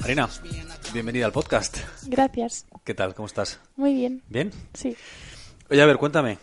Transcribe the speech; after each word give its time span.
Marina, 0.00 0.28
bienvenida 0.92 1.26
al 1.26 1.32
podcast. 1.32 1.78
Gracias. 2.06 2.66
¿Qué 2.84 2.94
tal? 2.94 3.14
¿Cómo 3.14 3.26
estás? 3.26 3.60
Muy 3.76 3.94
bien. 3.94 4.22
¿Bien? 4.28 4.50
Sí. 4.74 4.96
Oye, 5.70 5.80
a 5.80 5.86
ver, 5.86 5.98
cuéntame, 5.98 6.38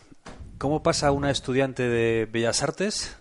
¿cómo 0.58 0.84
pasa 0.84 1.12
una 1.12 1.32
estudiante 1.32 1.84
de 1.84 2.28
Bellas 2.32 2.64
Artes 2.64 3.18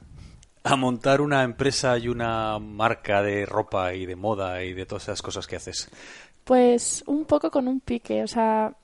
a 0.63 0.77
montar 0.77 1.21
una 1.21 1.43
empresa 1.43 1.99
y 1.99 2.09
una 2.09 2.59
marca 2.59 3.23
de 3.23 3.45
ropa 3.45 3.95
y 3.95 4.06
de 4.06 4.16
moda 4.16 4.62
y 4.62 4.72
de 4.72 4.86
todas 4.86 5.04
esas 5.04 5.22
cosas 5.22 5.46
que 5.46 5.56
haces? 5.56 5.88
Pues 6.45 7.02
un 7.06 7.25
poco 7.25 7.50
con 7.50 7.66
un 7.66 7.80
pique, 7.80 8.22
o 8.22 8.29
sea, 8.29 8.75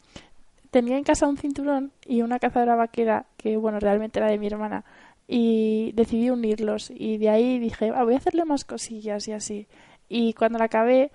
tenía 0.70 0.96
en 0.96 1.04
casa 1.04 1.28
un 1.28 1.36
cinturón 1.36 1.92
y 2.06 2.22
una 2.22 2.38
cazadora 2.38 2.74
vaquera 2.74 3.26
que, 3.36 3.56
bueno, 3.56 3.78
realmente 3.78 4.18
era 4.18 4.30
de 4.30 4.38
mi 4.38 4.46
hermana 4.46 4.84
y 5.32 5.92
decidí 5.92 6.28
unirlos 6.28 6.90
y 6.90 7.16
de 7.18 7.28
ahí 7.28 7.60
dije, 7.60 7.92
ah, 7.94 8.02
voy 8.02 8.14
a 8.14 8.16
hacerle 8.16 8.44
más 8.44 8.64
cosillas 8.64 9.28
y 9.28 9.32
así. 9.32 9.68
Y 10.08 10.34
cuando 10.34 10.58
la 10.58 10.64
acabé, 10.64 11.12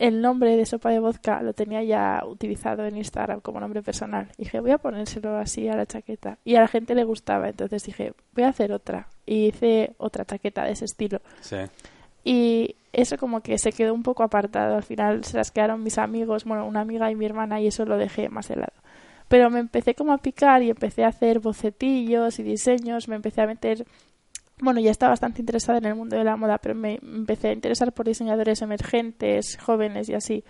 el 0.00 0.20
nombre 0.20 0.56
de 0.56 0.66
sopa 0.66 0.90
de 0.90 0.98
vodka 0.98 1.40
lo 1.40 1.52
tenía 1.52 1.80
ya 1.84 2.20
utilizado 2.26 2.84
en 2.84 2.96
Instagram 2.96 3.40
como 3.40 3.60
nombre 3.60 3.80
personal. 3.80 4.26
Y 4.38 4.42
dije, 4.42 4.58
voy 4.58 4.72
a 4.72 4.78
ponérselo 4.78 5.36
así 5.36 5.68
a 5.68 5.76
la 5.76 5.86
chaqueta. 5.86 6.38
Y 6.44 6.56
a 6.56 6.62
la 6.62 6.66
gente 6.66 6.96
le 6.96 7.04
gustaba, 7.04 7.48
entonces 7.48 7.84
dije, 7.84 8.12
voy 8.32 8.42
a 8.42 8.48
hacer 8.48 8.72
otra. 8.72 9.06
Y 9.24 9.46
hice 9.46 9.92
otra 9.98 10.24
chaqueta 10.24 10.64
de 10.64 10.72
ese 10.72 10.86
estilo. 10.86 11.20
Sí. 11.40 11.58
Y 12.24 12.74
eso 12.92 13.18
como 13.18 13.40
que 13.40 13.56
se 13.58 13.70
quedó 13.70 13.94
un 13.94 14.02
poco 14.02 14.24
apartado. 14.24 14.74
Al 14.74 14.82
final 14.82 15.22
se 15.22 15.36
las 15.36 15.52
quedaron 15.52 15.84
mis 15.84 15.98
amigos, 15.98 16.44
bueno, 16.44 16.66
una 16.66 16.80
amiga 16.80 17.08
y 17.08 17.14
mi 17.14 17.24
hermana, 17.24 17.60
y 17.60 17.68
eso 17.68 17.84
lo 17.84 17.98
dejé 17.98 18.28
más 18.28 18.48
de 18.48 18.56
lado. 18.56 18.72
Pero 19.34 19.50
me 19.50 19.58
empecé 19.58 19.96
como 19.96 20.12
a 20.12 20.18
picar 20.18 20.62
y 20.62 20.70
empecé 20.70 21.02
a 21.02 21.08
hacer 21.08 21.40
bocetillos 21.40 22.38
y 22.38 22.44
diseños, 22.44 23.08
me 23.08 23.16
empecé 23.16 23.40
a 23.42 23.48
meter 23.48 23.84
bueno, 24.60 24.78
ya 24.78 24.92
estaba 24.92 25.10
bastante 25.10 25.42
interesada 25.42 25.78
en 25.78 25.86
el 25.86 25.96
mundo 25.96 26.16
de 26.16 26.22
la 26.22 26.36
moda, 26.36 26.58
pero 26.58 26.76
me 26.76 27.00
empecé 27.02 27.48
a 27.48 27.52
interesar 27.52 27.92
por 27.92 28.06
diseñadores 28.06 28.62
emergentes, 28.62 29.58
jóvenes 29.60 30.08
y 30.08 30.14
así. 30.14 30.44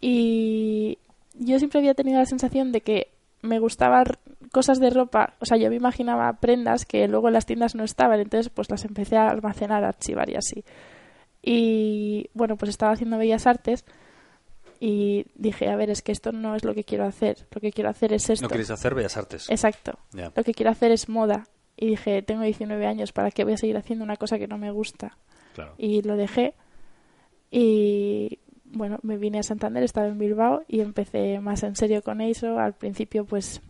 Y 0.00 0.98
yo 1.34 1.58
siempre 1.58 1.80
había 1.80 1.94
tenido 1.94 2.20
la 2.20 2.26
sensación 2.26 2.70
de 2.70 2.82
que 2.82 3.08
me 3.42 3.58
gustaban 3.58 4.04
cosas 4.52 4.78
de 4.78 4.90
ropa, 4.90 5.34
o 5.40 5.44
sea, 5.44 5.56
yo 5.56 5.68
me 5.68 5.74
imaginaba 5.74 6.32
prendas 6.34 6.86
que 6.86 7.08
luego 7.08 7.26
en 7.26 7.34
las 7.34 7.44
tiendas 7.44 7.74
no 7.74 7.82
estaban, 7.82 8.20
entonces 8.20 8.52
pues 8.54 8.70
las 8.70 8.84
empecé 8.84 9.16
a 9.16 9.30
almacenar, 9.30 9.82
a 9.82 9.88
archivar 9.88 10.30
y 10.30 10.36
así. 10.36 10.62
Y 11.42 12.30
bueno, 12.34 12.54
pues 12.54 12.68
estaba 12.68 12.92
haciendo 12.92 13.18
bellas 13.18 13.48
artes 13.48 13.84
y 14.80 15.26
dije, 15.34 15.68
a 15.68 15.76
ver, 15.76 15.90
es 15.90 16.02
que 16.02 16.12
esto 16.12 16.32
no 16.32 16.54
es 16.54 16.64
lo 16.64 16.74
que 16.74 16.84
quiero 16.84 17.04
hacer, 17.04 17.46
lo 17.50 17.60
que 17.60 17.72
quiero 17.72 17.90
hacer 17.90 18.12
es 18.12 18.28
esto. 18.30 18.44
¿No 18.44 18.48
quieres 18.48 18.70
hacer 18.70 18.94
bellas 18.94 19.16
artes? 19.16 19.48
Exacto. 19.50 19.98
Ya. 20.12 20.32
Lo 20.34 20.44
que 20.44 20.54
quiero 20.54 20.70
hacer 20.70 20.92
es 20.92 21.08
moda. 21.08 21.46
Y 21.76 21.88
dije, 21.88 22.22
tengo 22.22 22.42
19 22.42 22.86
años, 22.86 23.12
¿para 23.12 23.30
qué 23.30 23.44
voy 23.44 23.52
a 23.52 23.56
seguir 23.58 23.76
haciendo 23.76 24.04
una 24.04 24.16
cosa 24.16 24.38
que 24.38 24.48
no 24.48 24.56
me 24.56 24.70
gusta? 24.70 25.18
Claro. 25.54 25.74
Y 25.78 26.02
lo 26.02 26.16
dejé. 26.16 26.54
Y 27.50 28.38
bueno, 28.64 28.98
me 29.02 29.16
vine 29.16 29.38
a 29.38 29.42
Santander, 29.42 29.82
estaba 29.82 30.06
en 30.06 30.18
Bilbao 30.18 30.64
y 30.68 30.80
empecé 30.80 31.38
más 31.40 31.62
en 31.62 31.76
serio 31.76 32.02
con 32.02 32.20
eso. 32.20 32.58
Al 32.58 32.74
principio, 32.74 33.24
pues 33.24 33.60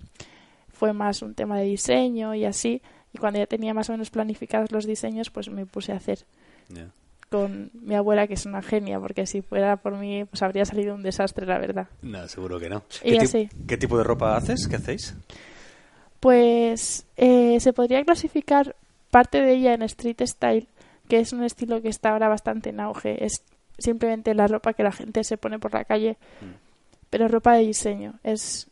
fue 0.68 0.92
más 0.92 1.22
un 1.22 1.34
tema 1.34 1.58
de 1.58 1.64
diseño 1.64 2.34
y 2.34 2.44
así. 2.44 2.82
Y 3.12 3.18
cuando 3.18 3.38
ya 3.38 3.46
tenía 3.46 3.74
más 3.74 3.88
o 3.88 3.92
menos 3.92 4.10
planificados 4.10 4.72
los 4.72 4.86
diseños, 4.86 5.30
pues 5.30 5.48
me 5.48 5.66
puse 5.66 5.92
a 5.92 5.96
hacer 5.96 6.20
Ya. 6.68 6.90
Con 7.30 7.70
mi 7.74 7.94
abuela, 7.94 8.26
que 8.26 8.34
es 8.34 8.46
una 8.46 8.62
genia, 8.62 9.00
porque 9.00 9.26
si 9.26 9.42
fuera 9.42 9.76
por 9.76 9.96
mí, 9.96 10.24
pues 10.24 10.42
habría 10.42 10.64
salido 10.64 10.94
un 10.94 11.02
desastre, 11.02 11.44
la 11.46 11.58
verdad. 11.58 11.88
No, 12.02 12.26
seguro 12.28 12.58
que 12.60 12.68
no. 12.68 12.84
Y 13.02 13.12
¿Qué, 13.12 13.24
así. 13.24 13.48
¿Qué 13.66 13.76
tipo 13.76 13.98
de 13.98 14.04
ropa 14.04 14.36
haces? 14.36 14.68
¿Qué 14.68 14.76
hacéis? 14.76 15.14
Pues 16.20 17.06
eh, 17.16 17.58
se 17.60 17.72
podría 17.72 18.04
clasificar 18.04 18.74
parte 19.10 19.40
de 19.40 19.52
ella 19.54 19.74
en 19.74 19.82
street 19.82 20.22
style, 20.24 20.66
que 21.08 21.20
es 21.20 21.32
un 21.32 21.44
estilo 21.44 21.82
que 21.82 21.88
está 21.88 22.10
ahora 22.12 22.28
bastante 22.28 22.70
en 22.70 22.80
auge. 22.80 23.24
Es 23.24 23.42
simplemente 23.78 24.34
la 24.34 24.46
ropa 24.46 24.72
que 24.72 24.82
la 24.82 24.92
gente 24.92 25.22
se 25.24 25.36
pone 25.36 25.58
por 25.58 25.74
la 25.74 25.84
calle, 25.84 26.16
pero 27.10 27.28
ropa 27.28 27.54
de 27.54 27.62
diseño. 27.66 28.14
Es 28.24 28.68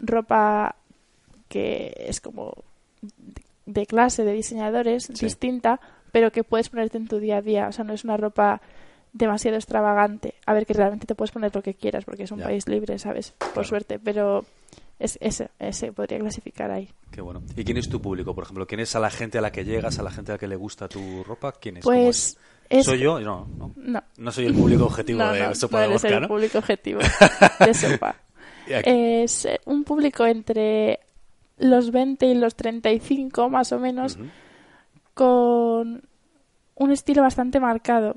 ropa 0.00 0.76
que 1.48 1.94
es 1.98 2.20
como 2.20 2.52
de 3.66 3.86
clase 3.86 4.24
de 4.24 4.32
diseñadores, 4.32 5.04
Sí. 5.14 5.24
distinta, 5.24 5.80
pero 6.14 6.30
que 6.30 6.44
puedes 6.44 6.68
ponerte 6.68 6.96
en 6.96 7.08
tu 7.08 7.18
día 7.18 7.38
a 7.38 7.42
día. 7.42 7.66
O 7.66 7.72
sea, 7.72 7.84
no 7.84 7.92
es 7.92 8.04
una 8.04 8.16
ropa 8.16 8.60
demasiado 9.12 9.56
extravagante. 9.56 10.34
A 10.46 10.54
ver, 10.54 10.64
que 10.64 10.72
realmente 10.72 11.06
te 11.06 11.16
puedes 11.16 11.32
poner 11.32 11.52
lo 11.52 11.60
que 11.60 11.74
quieras, 11.74 12.04
porque 12.04 12.22
es 12.22 12.30
un 12.30 12.38
Ya. 12.38 12.44
país 12.44 12.68
libre, 12.68 13.00
¿sabes? 13.00 13.32
Por 13.32 13.50
Claro. 13.52 13.68
suerte, 13.68 13.98
pero 13.98 14.44
es 15.00 15.18
ese, 15.20 15.48
ese 15.58 15.90
podría 15.92 16.20
clasificar 16.20 16.70
ahí. 16.70 16.88
Qué 17.10 17.20
bueno. 17.20 17.42
¿Y 17.56 17.64
quién 17.64 17.78
es 17.78 17.88
tu 17.88 18.00
público, 18.00 18.32
por 18.32 18.44
ejemplo? 18.44 18.64
¿Quién 18.64 18.78
es 18.80 18.94
a 18.94 19.00
la 19.00 19.10
gente 19.10 19.38
a 19.38 19.40
la 19.40 19.50
que 19.50 19.64
llegas, 19.64 19.98
a 19.98 20.04
la 20.04 20.12
gente 20.12 20.30
a 20.30 20.34
la 20.36 20.38
que 20.38 20.46
le 20.46 20.54
gusta 20.54 20.86
tu 20.88 21.24
ropa? 21.24 21.50
¿Quién 21.60 21.78
es? 21.78 21.84
¿Cómo 21.84 22.00
Pues 22.04 22.16
es? 22.16 22.38
es... 22.78 22.86
¿Soy 22.86 23.00
yo? 23.00 23.18
No, 23.18 23.48
no. 23.58 23.72
No, 23.74 24.00
No 24.16 24.30
soy 24.30 24.46
el 24.46 24.54
público 24.54 24.84
objetivo 24.86 25.18
no, 25.18 25.32
de 25.32 25.40
no, 25.48 25.54
Sopa 25.56 25.78
no 25.78 25.82
de 25.88 25.88
Vodka, 25.94 26.16
el 26.18 26.28
público 26.28 26.58
objetivo 26.58 27.00
de 27.58 27.74
sopa. 27.74 28.14
Es 28.68 29.48
un 29.66 29.82
público 29.82 30.24
entre 30.26 31.00
los 31.58 31.90
20 31.90 32.24
y 32.26 32.34
los 32.34 32.54
35 32.54 33.50
más 33.50 33.72
o 33.72 33.80
menos. 33.80 34.16
Con 35.14 36.02
un 36.76 36.90
estilo 36.92 37.22
bastante 37.22 37.60
marcado. 37.60 38.16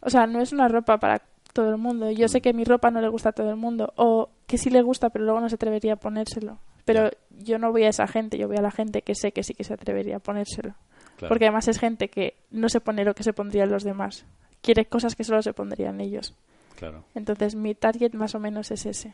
O 0.00 0.10
sea, 0.10 0.26
no 0.26 0.40
es 0.40 0.52
una 0.52 0.68
ropa 0.68 0.98
para 0.98 1.22
todo 1.52 1.70
el 1.70 1.78
mundo. 1.78 2.10
Yo 2.10 2.26
Mm. 2.26 2.28
sé 2.28 2.40
que 2.40 2.52
mi 2.52 2.64
ropa 2.64 2.90
no 2.90 3.00
le 3.00 3.08
gusta 3.08 3.30
a 3.30 3.32
todo 3.32 3.50
el 3.50 3.56
mundo 3.56 3.92
o 3.96 4.28
que 4.46 4.58
sí 4.58 4.70
le 4.70 4.82
gusta 4.82 5.10
pero 5.10 5.24
luego 5.24 5.40
no 5.40 5.48
se 5.48 5.56
atrevería 5.56 5.94
a 5.94 5.96
ponérselo. 5.96 6.58
Pero 6.84 7.10
yo 7.38 7.58
no 7.58 7.70
voy 7.72 7.84
a 7.84 7.88
esa 7.88 8.06
gente, 8.06 8.38
yo 8.38 8.48
voy 8.48 8.56
a 8.56 8.62
la 8.62 8.70
gente 8.70 9.02
que 9.02 9.14
sé 9.14 9.32
que 9.32 9.42
sí 9.42 9.54
que 9.54 9.64
se 9.64 9.74
atrevería 9.74 10.16
a 10.16 10.20
ponérselo. 10.20 10.74
Claro. 11.16 11.28
Porque 11.28 11.44
además 11.46 11.68
es 11.68 11.78
gente 11.78 12.08
que 12.08 12.34
no 12.50 12.68
se 12.68 12.80
pone 12.80 13.04
lo 13.04 13.14
que 13.14 13.22
se 13.22 13.32
pondrían 13.32 13.70
los 13.70 13.84
demás. 13.84 14.24
Quiere 14.62 14.86
cosas 14.86 15.14
que 15.16 15.24
solo 15.24 15.42
se 15.42 15.52
pondrían 15.52 16.00
ellos. 16.00 16.34
Claro. 16.76 17.04
Entonces 17.14 17.54
mi 17.54 17.74
target 17.74 18.14
más 18.14 18.34
o 18.34 18.40
menos 18.40 18.70
es 18.70 18.86
ese. 18.86 19.12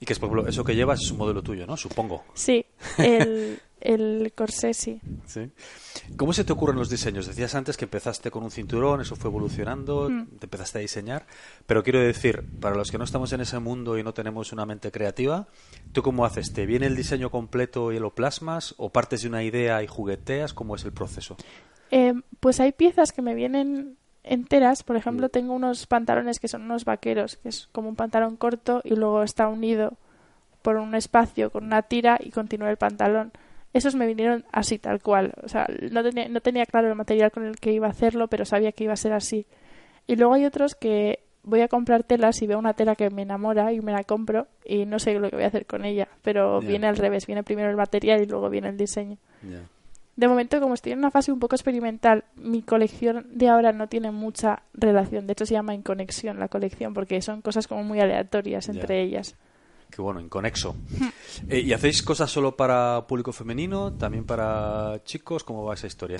Y 0.00 0.06
que 0.06 0.12
es, 0.12 0.18
por 0.18 0.28
ejemplo, 0.28 0.48
eso 0.48 0.64
que 0.64 0.74
llevas 0.76 1.00
es 1.02 1.10
un 1.10 1.18
modelo 1.18 1.42
tuyo, 1.42 1.66
¿no? 1.66 1.76
Supongo. 1.76 2.24
Sí, 2.34 2.64
el, 2.98 3.60
el 3.80 4.32
corsé 4.34 4.72
sí. 4.74 5.00
Sí. 5.26 5.50
¿Cómo 6.16 6.32
se 6.32 6.44
te 6.44 6.52
ocurren 6.52 6.76
los 6.76 6.88
diseños? 6.88 7.26
Decías 7.26 7.54
antes 7.54 7.76
que 7.76 7.84
empezaste 7.84 8.30
con 8.30 8.42
un 8.44 8.50
cinturón, 8.50 9.00
eso 9.00 9.16
fue 9.16 9.28
evolucionando, 9.28 10.08
Mm. 10.08 10.26
te 10.38 10.46
empezaste 10.46 10.78
a 10.78 10.80
diseñar, 10.80 11.26
pero 11.66 11.82
quiero 11.82 12.00
decir, 12.00 12.44
para 12.60 12.76
los 12.76 12.90
que 12.90 12.98
no 12.98 13.04
estamos 13.04 13.32
en 13.32 13.40
ese 13.40 13.58
mundo 13.58 13.98
y 13.98 14.02
no 14.04 14.14
tenemos 14.14 14.52
una 14.52 14.64
mente 14.66 14.90
creativa, 14.92 15.48
¿tú 15.92 16.02
cómo 16.02 16.24
haces? 16.24 16.52
¿Te 16.52 16.64
viene 16.66 16.86
el 16.86 16.96
diseño 16.96 17.30
completo 17.30 17.92
y 17.92 17.98
lo 17.98 18.14
plasmas 18.14 18.74
o 18.78 18.90
partes 18.90 19.22
de 19.22 19.28
una 19.28 19.42
idea 19.42 19.82
y 19.82 19.86
jugueteas? 19.88 20.54
¿Cómo 20.54 20.76
es 20.76 20.84
el 20.84 20.92
proceso? 20.92 21.36
Eh, 21.90 22.14
pues 22.40 22.60
hay 22.60 22.72
piezas 22.72 23.12
que 23.12 23.22
me 23.22 23.34
vienen 23.34 23.97
enteras. 24.28 24.82
Por 24.82 24.96
ejemplo, 24.96 25.28
tengo 25.28 25.54
unos 25.54 25.86
pantalones 25.86 26.38
que 26.38 26.48
son 26.48 26.62
unos 26.62 26.84
vaqueros, 26.84 27.36
que 27.36 27.48
es 27.48 27.68
como 27.72 27.88
un 27.88 27.96
pantalón 27.96 28.36
corto 28.36 28.80
y 28.84 28.94
luego 28.94 29.22
está 29.22 29.48
unido 29.48 29.94
por 30.62 30.76
un 30.76 30.94
espacio 30.94 31.50
con 31.50 31.64
una 31.64 31.82
tira 31.82 32.18
y 32.20 32.30
continúa 32.30 32.70
el 32.70 32.76
pantalón. 32.76 33.32
Esos 33.72 33.94
me 33.94 34.06
vinieron 34.06 34.44
así, 34.52 34.78
tal 34.78 35.00
cual. 35.02 35.34
O 35.42 35.48
sea, 35.48 35.66
no 35.90 36.02
tenía, 36.02 36.28
no 36.28 36.40
tenía 36.40 36.66
claro 36.66 36.88
el 36.88 36.94
material 36.94 37.30
con 37.30 37.44
el 37.44 37.56
que 37.56 37.72
iba 37.72 37.86
a 37.86 37.90
hacerlo, 37.90 38.28
pero 38.28 38.44
sabía 38.44 38.72
que 38.72 38.84
iba 38.84 38.92
a 38.92 38.96
ser 38.96 39.12
así. 39.12 39.46
Y 40.06 40.16
luego 40.16 40.34
hay 40.34 40.46
otros 40.46 40.74
que 40.74 41.20
voy 41.42 41.60
a 41.60 41.68
comprar 41.68 42.02
telas 42.02 42.42
y 42.42 42.46
veo 42.46 42.58
una 42.58 42.74
tela 42.74 42.94
que 42.94 43.10
me 43.10 43.22
enamora 43.22 43.72
y 43.72 43.80
me 43.80 43.92
la 43.92 44.04
compro 44.04 44.46
y 44.64 44.84
no 44.84 44.98
sé 44.98 45.14
lo 45.18 45.30
que 45.30 45.36
voy 45.36 45.44
a 45.44 45.48
hacer 45.48 45.66
con 45.66 45.84
ella. 45.84 46.08
Pero 46.22 46.60
viene 46.60 46.86
al 46.86 46.96
revés, 46.96 47.26
viene 47.26 47.42
primero 47.42 47.70
el 47.70 47.76
material 47.76 48.22
y 48.22 48.26
luego 48.26 48.50
viene 48.50 48.68
el 48.68 48.76
diseño. 48.76 49.18
De 50.18 50.26
momento, 50.26 50.60
como 50.60 50.74
estoy 50.74 50.90
en 50.92 50.98
una 50.98 51.12
fase 51.12 51.30
un 51.30 51.38
poco 51.38 51.54
experimental, 51.54 52.24
mi 52.34 52.60
colección 52.62 53.28
de 53.30 53.48
ahora 53.48 53.72
no 53.72 53.86
tiene 53.88 54.10
mucha 54.10 54.62
relación. 54.74 55.28
De 55.28 55.32
hecho, 55.34 55.46
se 55.46 55.54
llama 55.54 55.74
Inconexión 55.74 56.40
la 56.40 56.48
colección 56.48 56.92
porque 56.92 57.22
son 57.22 57.40
cosas 57.40 57.68
como 57.68 57.84
muy 57.84 58.00
aleatorias 58.00 58.68
entre 58.68 59.00
ellas. 59.00 59.36
Qué 59.90 60.02
bueno, 60.02 60.20
inconexo. 60.20 60.74
Eh, 61.48 61.60
¿Y 61.60 61.72
hacéis 61.72 62.02
cosas 62.02 62.28
solo 62.32 62.56
para 62.56 63.06
público 63.06 63.32
femenino, 63.32 63.92
también 63.92 64.24
para 64.24 65.00
chicos? 65.04 65.44
¿Cómo 65.44 65.64
va 65.64 65.74
esa 65.74 65.86
historia? 65.86 66.18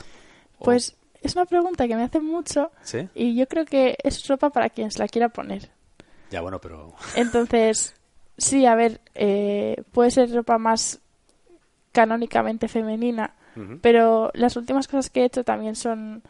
O- 0.61 0.65
Pues 0.67 0.97
es 1.21 1.35
una 1.35 1.45
pregunta 1.47 1.89
que 1.89 1.97
me 1.97 2.05
hacen 2.05 2.25
mucho 2.25 2.71
¿Sí? 2.83 3.09
y 3.17 3.35
yo 3.35 3.49
creo 3.49 3.65
que 3.65 3.99
es 4.05 4.29
ropa 4.29 4.51
para 4.51 4.71
quien 4.71 4.93
se 4.93 5.01
la 5.01 5.09
quiera 5.09 5.29
poner. 5.29 5.71
Ya, 6.31 6.41
bueno, 6.41 6.61
pero... 6.61 6.95
Entonces, 7.17 7.97
sí, 8.37 8.65
a 8.65 8.77
ver, 8.77 9.01
eh, 9.17 9.83
puede 9.91 10.13
ser 10.13 10.33
ropa 10.33 10.57
más 10.57 11.01
canónicamente 11.91 12.69
femenina, 12.69 13.35
Pero 13.81 14.31
las 14.35 14.57
últimas 14.57 14.87
cosas 14.89 15.11
que 15.11 15.21
he 15.23 15.25
hecho 15.25 15.45
también 15.45 15.75
son 15.77 16.23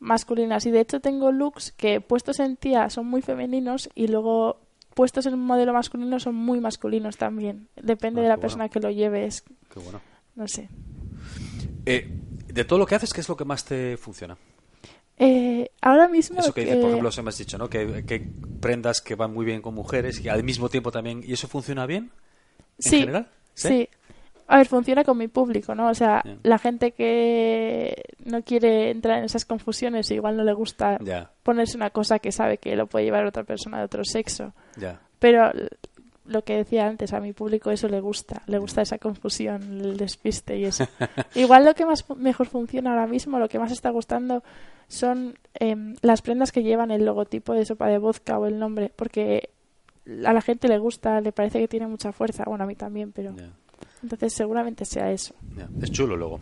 masculinas 0.00 0.66
y 0.66 0.70
de 0.70 0.80
hecho 0.80 1.00
tengo 1.00 1.32
looks 1.32 1.72
que 1.72 2.00
puestos 2.00 2.40
en 2.40 2.56
tía 2.56 2.90
son 2.90 3.06
muy 3.06 3.22
femeninos 3.22 3.88
y 3.94 4.08
luego 4.08 4.60
puestos 4.94 5.26
en 5.26 5.34
un 5.34 5.44
modelo 5.46 5.72
masculino 5.72 6.20
son 6.20 6.34
muy 6.34 6.60
masculinos 6.60 7.16
también. 7.16 7.68
Depende 7.82 8.20
Ah, 8.20 8.24
de 8.24 8.28
la 8.28 8.36
persona 8.36 8.64
bueno. 8.64 8.72
que 8.72 8.80
lo 8.80 8.90
lleve, 8.90 9.24
es, 9.26 9.42
Qué 9.72 9.80
bueno. 9.80 10.00
no 10.36 10.46
sé. 10.46 10.68
Eh, 11.86 12.08
de 12.46 12.64
todo 12.64 12.78
lo 12.78 12.86
que 12.86 12.94
haces, 12.94 13.12
¿qué 13.12 13.20
es 13.20 13.28
lo 13.28 13.36
que 13.36 13.44
más 13.44 13.64
te 13.64 13.96
funciona? 13.96 14.36
Eh, 15.16 15.70
ahora 15.80 16.08
mismo 16.08 16.40
Eso 16.40 16.52
que 16.52 16.62
dices, 16.62 16.76
por 16.78 16.88
ejemplo, 16.88 17.12
se 17.12 17.22
me 17.22 17.28
has 17.28 17.38
dicho, 17.38 17.56
¿no? 17.56 17.68
Que, 17.70 18.04
que 18.04 18.26
prendas 18.60 19.00
que 19.00 19.14
van 19.14 19.32
muy 19.32 19.44
bien 19.46 19.62
con 19.62 19.74
mujeres 19.74 20.20
y 20.20 20.28
al 20.28 20.42
mismo 20.44 20.68
tiempo 20.68 20.90
también... 20.90 21.22
¿Y 21.24 21.32
eso 21.32 21.46
funciona 21.48 21.86
bien? 21.86 22.10
¿En 22.78 22.82
sí, 22.90 22.98
general? 23.00 23.28
sí. 23.54 23.88
A 24.54 24.58
ver, 24.58 24.68
funciona 24.68 25.02
con 25.02 25.18
mi 25.18 25.26
público, 25.26 25.74
¿no? 25.74 25.88
O 25.88 25.94
sea, 25.94 26.22
la 26.44 26.58
gente 26.58 26.92
que 26.92 28.04
no 28.24 28.42
quiere 28.42 28.92
entrar 28.92 29.18
en 29.18 29.24
esas 29.24 29.44
confusiones, 29.44 30.08
igual 30.12 30.36
no 30.36 30.44
le 30.44 30.52
gusta 30.52 30.96
ponerse 31.42 31.76
una 31.76 31.90
cosa 31.90 32.20
que 32.20 32.30
sabe 32.30 32.58
que 32.58 32.76
lo 32.76 32.86
puede 32.86 33.04
llevar 33.04 33.26
otra 33.26 33.42
persona 33.42 33.78
de 33.78 33.84
otro 33.86 34.04
sexo. 34.04 34.52
Pero 35.18 35.50
lo 36.24 36.44
que 36.44 36.54
decía 36.54 36.86
antes, 36.86 37.12
a 37.14 37.18
mi 37.18 37.32
público 37.32 37.72
eso 37.72 37.88
le 37.88 37.98
gusta, 37.98 38.42
le 38.46 38.58
gusta 38.58 38.82
esa 38.82 38.98
confusión, 38.98 39.80
el 39.80 39.96
despiste 39.96 40.56
y 40.56 40.66
eso. 40.66 40.86
Igual 41.34 41.64
lo 41.64 41.74
que 41.74 41.84
más 41.84 42.08
mejor 42.16 42.46
funciona 42.46 42.90
ahora 42.90 43.08
mismo, 43.08 43.40
lo 43.40 43.48
que 43.48 43.58
más 43.58 43.72
está 43.72 43.90
gustando 43.90 44.44
son 44.86 45.36
em, 45.54 45.96
las 46.00 46.22
prendas 46.22 46.52
que 46.52 46.62
llevan 46.62 46.92
el 46.92 47.04
logotipo 47.04 47.54
de 47.54 47.64
sopa 47.64 47.88
de 47.88 47.98
vodka 47.98 48.38
o 48.38 48.46
el 48.46 48.60
nombre, 48.60 48.92
porque 48.94 49.50
a 50.24 50.32
la 50.32 50.42
gente 50.42 50.68
le 50.68 50.78
gusta, 50.78 51.20
le 51.20 51.32
parece 51.32 51.58
que 51.58 51.66
tiene 51.66 51.88
mucha 51.88 52.12
fuerza, 52.12 52.44
bueno, 52.46 52.62
a 52.62 52.68
mí 52.68 52.76
también, 52.76 53.10
pero. 53.10 53.34
Entonces 54.04 54.32
seguramente 54.32 54.84
sea 54.84 55.10
eso. 55.10 55.34
Es 55.82 55.90
chulo 55.90 56.16
luego. 56.16 56.40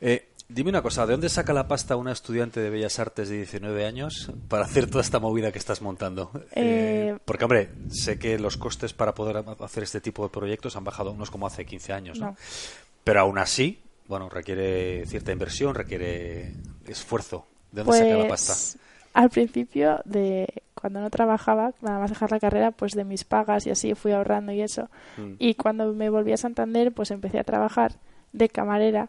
Eh, 0.00 0.28
dime 0.48 0.70
una 0.70 0.82
cosa, 0.82 1.06
¿de 1.06 1.12
dónde 1.12 1.28
saca 1.28 1.52
la 1.52 1.68
pasta 1.68 1.96
una 1.96 2.12
estudiante 2.12 2.60
de 2.60 2.70
Bellas 2.70 2.98
Artes 2.98 3.28
de 3.28 3.36
19 3.38 3.86
años 3.86 4.30
para 4.48 4.64
hacer 4.64 4.86
toda 4.90 5.02
esta 5.02 5.18
movida 5.20 5.52
que 5.52 5.58
estás 5.58 5.80
montando? 5.82 6.30
Eh, 6.52 7.16
porque, 7.24 7.44
hombre, 7.44 7.70
sé 7.90 8.18
que 8.18 8.38
los 8.38 8.56
costes 8.56 8.92
para 8.92 9.14
poder 9.14 9.36
ha- 9.38 9.64
hacer 9.64 9.82
este 9.84 10.00
tipo 10.00 10.22
de 10.24 10.30
proyectos 10.30 10.76
han 10.76 10.84
bajado 10.84 11.12
unos 11.12 11.30
como 11.30 11.46
hace 11.46 11.64
15 11.64 11.92
años, 11.92 12.18
¿no? 12.18 12.26
No. 12.26 12.36
Pero 13.04 13.20
aún 13.20 13.38
así, 13.38 13.80
bueno, 14.08 14.28
requiere 14.28 15.06
cierta 15.06 15.32
inversión, 15.32 15.74
requiere 15.74 16.54
esfuerzo. 16.86 17.46
¿De 17.72 17.82
dónde 17.82 17.98
saca 17.98 18.16
la 18.16 18.28
pasta? 18.28 18.54
Al 19.14 19.30
principio 19.30 20.00
de 20.04 20.62
cuando 20.74 21.00
no 21.00 21.08
trabajaba, 21.08 21.72
nada 21.80 21.98
más 22.00 22.10
dejar 22.10 22.30
la 22.30 22.40
carrera, 22.40 22.72
pues 22.72 22.92
de 22.92 23.04
mis 23.04 23.24
pagas 23.24 23.66
y 23.66 23.70
así 23.70 23.94
fui 23.94 24.12
ahorrando 24.12 24.52
y 24.52 24.60
eso. 24.60 24.90
Mm. 25.16 25.34
Y 25.38 25.54
cuando 25.54 25.94
me 25.94 26.10
volví 26.10 26.32
a 26.32 26.36
Santander, 26.36 26.92
pues 26.92 27.10
empecé 27.10 27.38
a 27.38 27.44
trabajar 27.44 27.94
de 28.32 28.48
camarera 28.48 29.08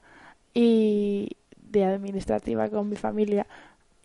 y 0.53 1.35
de 1.57 1.83
administrativa 1.83 2.69
con 2.69 2.87
mi 2.87 2.95
familia 2.95 3.45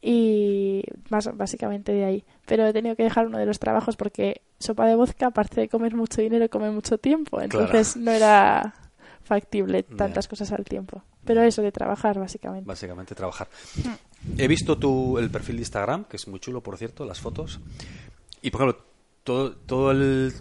y 0.02 0.82
más 1.10 1.36
básicamente 1.36 1.92
de 1.92 2.04
ahí. 2.04 2.24
Pero 2.46 2.66
he 2.66 2.72
tenido 2.72 2.96
que 2.96 3.04
dejar 3.04 3.26
uno 3.26 3.38
de 3.38 3.46
los 3.46 3.58
trabajos 3.58 3.96
porque 3.96 4.40
sopa 4.58 4.86
de 4.86 4.96
vodka, 4.96 5.26
aparte 5.26 5.60
de 5.60 5.68
comer 5.68 5.94
mucho 5.94 6.22
dinero, 6.22 6.48
come 6.48 6.70
mucho 6.70 6.98
tiempo. 6.98 7.40
Entonces 7.40 7.96
no 7.96 8.10
era 8.10 8.74
factible 9.22 9.82
tantas 9.82 10.26
cosas 10.26 10.50
al 10.52 10.64
tiempo. 10.64 11.02
Pero 11.24 11.42
eso 11.42 11.62
de 11.62 11.70
trabajar, 11.70 12.18
básicamente. 12.18 12.66
Básicamente 12.66 13.14
trabajar. 13.14 13.46
He 14.36 14.48
visto 14.48 14.78
tu, 14.78 15.18
el 15.18 15.30
perfil 15.30 15.56
de 15.56 15.62
Instagram, 15.62 16.04
que 16.04 16.16
es 16.16 16.28
muy 16.28 16.40
chulo, 16.40 16.62
por 16.62 16.76
cierto, 16.76 17.04
las 17.04 17.20
fotos. 17.20 17.60
Y, 18.42 18.50
por 18.50 18.62
ejemplo, 18.62 18.84
todo, 19.24 19.52
todo 19.52 19.90
el, 19.90 20.32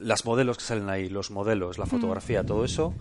las 0.00 0.24
modelos 0.24 0.58
que 0.58 0.64
salen 0.64 0.88
ahí, 0.88 1.08
los 1.08 1.30
modelos, 1.30 1.78
la 1.78 1.86
fotografía, 1.86 2.44
todo 2.44 2.64
eso, 2.64 2.94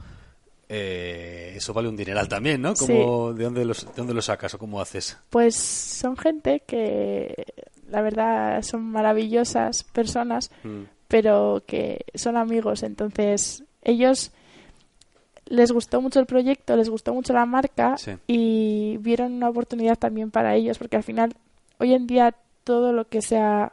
eh, 0.69 1.53
eso 1.55 1.73
vale 1.73 1.87
un 1.89 1.95
dineral 1.95 2.27
también, 2.27 2.61
¿no? 2.61 2.73
Como, 2.75 3.33
¿de, 3.33 3.43
dónde 3.45 3.65
los, 3.65 3.85
¿De 3.85 3.93
dónde 3.95 4.13
lo 4.13 4.21
sacas 4.21 4.53
o 4.53 4.59
cómo 4.59 4.81
haces? 4.81 5.17
Pues 5.29 5.55
son 5.55 6.17
gente 6.17 6.63
que, 6.65 7.45
la 7.89 8.01
verdad, 8.01 8.61
son 8.61 8.83
maravillosas 8.83 9.83
personas, 9.83 10.51
Mm, 10.63 10.83
pero 11.07 11.63
que 11.65 12.05
son 12.15 12.37
amigos. 12.37 12.83
Entonces, 12.83 13.63
ellos 13.81 14.31
les 15.49 15.71
gustó 15.71 16.01
mucho 16.01 16.19
el 16.19 16.25
proyecto, 16.25 16.75
les 16.75 16.89
gustó 16.89 17.13
mucho 17.13 17.33
la 17.33 17.45
marca 17.45 17.97
Sí. 17.97 18.11
y 18.27 18.97
vieron 18.97 19.33
una 19.33 19.49
oportunidad 19.49 19.97
también 19.97 20.31
para 20.31 20.55
ellos, 20.55 20.77
porque 20.77 20.97
al 20.97 21.03
final, 21.03 21.35
hoy 21.79 21.93
en 21.93 22.07
día, 22.07 22.35
todo 22.63 22.91
lo 22.93 23.07
que 23.07 23.21
sea 23.21 23.71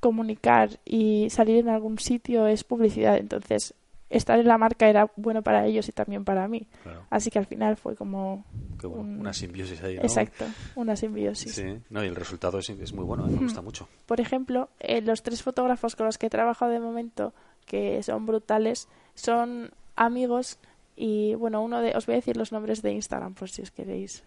comunicar 0.00 0.70
y 0.84 1.28
salir 1.30 1.58
en 1.58 1.68
algún 1.68 1.98
sitio 1.98 2.46
es 2.46 2.64
publicidad. 2.64 3.16
Entonces, 3.16 3.74
estar 4.10 4.38
en 4.38 4.46
la 4.46 4.58
marca 4.58 4.88
era 4.88 5.10
bueno 5.16 5.42
para 5.42 5.66
ellos 5.66 5.88
y 5.88 5.92
también 5.92 6.24
para 6.24 6.46
mí. 6.46 6.66
claro, 6.82 7.06
Así 7.10 7.30
que 7.30 7.38
al 7.38 7.46
final 7.46 7.76
fue 7.76 7.96
como 7.96 8.44
qué 8.78 8.86
bueno, 8.86 9.02
un- 9.02 9.20
una 9.20 9.32
simbiosis 9.32 9.82
ahí, 9.82 9.96
¿no? 9.96 10.02
Exacto, 10.02 10.44
una 10.76 10.94
simbiosis. 10.94 11.54
Sí, 11.54 11.78
no, 11.90 12.04
y 12.04 12.08
el 12.08 12.14
resultado 12.16 12.58
es, 12.58 12.68
es 12.68 12.92
muy 12.92 13.04
bueno, 13.04 13.24
mí 13.26 13.34
me 13.34 13.40
gusta 13.40 13.62
mucho. 13.62 13.88
Por 14.06 14.20
ejemplo, 14.20 14.68
eh, 14.78 15.00
los 15.00 15.22
tres 15.22 15.42
fotógrafos 15.42 15.96
con 15.96 16.06
los 16.06 16.18
que 16.18 16.26
he 16.26 16.30
trabajado 16.30 16.70
de 16.70 16.80
momento, 16.80 17.32
que 17.66 18.02
son 18.02 18.26
brutales, 18.26 18.88
son 19.14 19.70
amigos 19.96 20.58
y 20.96 21.34
bueno, 21.34 21.62
uno 21.62 21.80
de 21.80 21.96
os 21.96 22.06
voy 22.06 22.14
a 22.14 22.16
decir 22.16 22.36
los 22.36 22.52
nombres 22.52 22.82
de 22.82 22.92
Instagram 22.92 23.34
por 23.34 23.50
si 23.50 23.62
os 23.62 23.70
queréis 23.70 24.22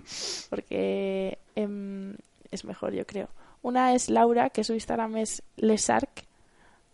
porque 0.50 1.38
em, 1.56 2.14
es 2.50 2.64
mejor 2.64 2.92
yo 2.92 3.06
creo. 3.06 3.28
Una 3.62 3.94
es 3.94 4.08
Laura, 4.08 4.50
que 4.50 4.64
su 4.64 4.74
Instagram 4.74 5.16
es 5.18 5.42
Lesarc, 5.56 6.26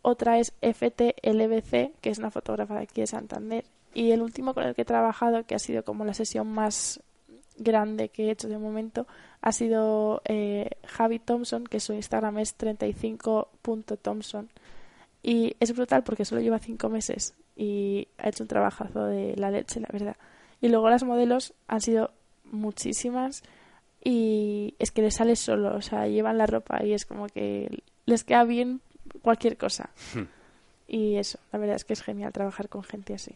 otra 0.02 0.38
es 0.38 0.52
FTLBC, 0.60 1.92
que 2.00 2.10
es 2.10 2.18
una 2.18 2.30
fotógrafa 2.30 2.74
de 2.74 2.82
aquí 2.82 3.00
de 3.00 3.06
Santander, 3.06 3.64
y 3.94 4.10
el 4.12 4.22
último 4.22 4.54
con 4.54 4.64
el 4.64 4.74
que 4.74 4.82
he 4.82 4.84
trabajado, 4.84 5.44
que 5.44 5.54
ha 5.54 5.58
sido 5.58 5.82
como 5.82 6.04
la 6.04 6.14
sesión 6.14 6.46
más 6.48 7.00
grande 7.56 8.10
que 8.10 8.26
he 8.26 8.30
hecho 8.30 8.48
de 8.48 8.58
momento, 8.58 9.06
ha 9.40 9.52
sido 9.52 10.22
eh, 10.24 10.70
Javi 10.86 11.18
Thompson, 11.18 11.64
que 11.64 11.80
su 11.80 11.92
Instagram 11.92 12.38
es 12.38 12.56
35.thompson. 12.56 14.48
Y 15.28 15.54
es 15.60 15.76
brutal 15.76 16.04
porque 16.04 16.24
solo 16.24 16.40
lleva 16.40 16.58
cinco 16.58 16.88
meses 16.88 17.34
y 17.54 18.08
ha 18.16 18.30
hecho 18.30 18.44
un 18.44 18.48
trabajazo 18.48 19.04
de 19.04 19.36
la 19.36 19.50
leche, 19.50 19.78
la 19.78 19.90
verdad. 19.92 20.16
Y 20.62 20.68
luego 20.68 20.88
las 20.88 21.04
modelos 21.04 21.52
han 21.66 21.82
sido 21.82 22.12
muchísimas 22.44 23.42
y 24.02 24.74
es 24.78 24.90
que 24.90 25.02
les 25.02 25.16
sale 25.16 25.36
solo, 25.36 25.76
o 25.76 25.82
sea, 25.82 26.08
llevan 26.08 26.38
la 26.38 26.46
ropa 26.46 26.82
y 26.82 26.94
es 26.94 27.04
como 27.04 27.26
que 27.26 27.82
les 28.06 28.24
queda 28.24 28.44
bien 28.44 28.80
cualquier 29.20 29.58
cosa. 29.58 29.90
Y 30.86 31.16
eso, 31.16 31.38
la 31.52 31.58
verdad 31.58 31.76
es 31.76 31.84
que 31.84 31.92
es 31.92 32.00
genial 32.00 32.32
trabajar 32.32 32.70
con 32.70 32.82
gente 32.82 33.12
así. 33.12 33.32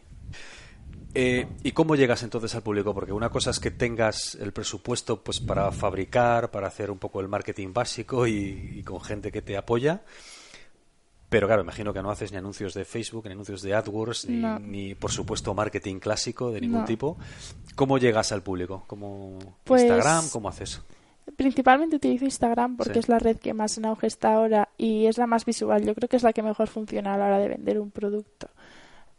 Eh, 1.13 1.45
¿Y 1.61 1.73
cómo 1.73 1.95
llegas 1.95 2.23
entonces 2.23 2.55
al 2.55 2.63
público? 2.63 2.95
Porque 2.95 3.13
una 3.13 3.29
cosa 3.29 3.51
es 3.51 3.59
que 3.59 3.69
tengas 3.69 4.33
el 4.33 4.51
presupuesto 4.51 5.23
pues 5.23 5.39
para 5.39 5.71
fabricar, 5.71 6.49
para 6.49 6.65
hacer 6.65 6.89
un 6.89 6.97
poco 6.97 7.19
el 7.19 7.27
marketing 7.27 7.71
básico 7.71 8.25
y, 8.25 8.79
y 8.79 8.81
con 8.81 8.99
gente 8.99 9.31
que 9.31 9.43
te 9.43 9.55
apoya. 9.55 10.01
Pero 11.33 11.47
claro, 11.47 11.63
imagino 11.63 11.91
que 11.93 12.03
no 12.03 12.11
haces 12.11 12.31
ni 12.31 12.37
anuncios 12.37 12.75
de 12.75 12.85
Facebook, 12.85 13.25
ni 13.25 13.31
anuncios 13.31 13.63
de 13.63 13.73
AdWords, 13.73 14.29
ni, 14.29 14.35
No. 14.37 14.59
ni, 14.59 14.93
por 14.93 15.11
supuesto 15.11 15.51
marketing 15.55 15.97
clásico 15.97 16.51
de 16.51 16.61
ningún 16.61 16.81
No. 16.81 16.85
tipo. 16.85 17.17
¿Cómo 17.75 17.97
llegas 17.97 18.31
al 18.31 18.43
público? 18.43 18.83
¿Cómo 18.85 19.39
Pues- 19.63 19.81
Instagram? 19.81 20.29
¿Cómo 20.29 20.47
haces? 20.49 20.79
Principalmente 21.35 21.95
utilizo 21.95 22.25
Instagram 22.25 22.77
porque 22.77 22.93
Sí. 22.93 22.99
es 22.99 23.09
la 23.09 23.17
red 23.17 23.37
que 23.37 23.55
más 23.55 23.79
en 23.79 23.85
auge 23.85 24.05
está 24.05 24.35
ahora 24.35 24.69
y 24.77 25.07
es 25.07 25.17
la 25.17 25.25
más 25.25 25.43
visual. 25.43 25.83
Yo 25.83 25.95
creo 25.95 26.07
que 26.07 26.17
es 26.17 26.23
la 26.23 26.33
que 26.33 26.43
mejor 26.43 26.67
funciona 26.67 27.15
a 27.15 27.17
la 27.17 27.25
hora 27.25 27.39
de 27.39 27.47
vender 27.47 27.79
un 27.79 27.89
producto. 27.89 28.49